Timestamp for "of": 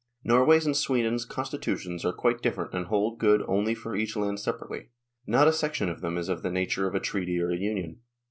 5.89-6.01, 6.27-6.41, 6.87-6.95